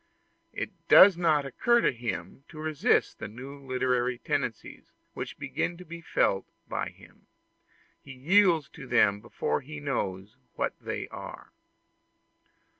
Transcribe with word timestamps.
It 0.51 0.71
does 0.87 1.15
not 1.15 1.45
occur 1.45 1.81
to 1.81 1.91
him 1.91 2.43
to 2.49 2.57
resist 2.57 3.19
the 3.19 3.27
new 3.27 3.59
literary 3.63 4.17
tendencies 4.17 4.89
which 5.13 5.37
begin 5.37 5.77
to 5.77 5.85
be 5.85 6.01
felt 6.01 6.47
by 6.67 6.89
him; 6.89 7.27
he 8.01 8.13
yields 8.13 8.67
to 8.69 8.87
them 8.87 9.19
before 9.21 9.61
he 9.61 9.79
knows 9.79 10.37
what 10.55 10.73
they 10.81 11.07
are. 11.09 11.51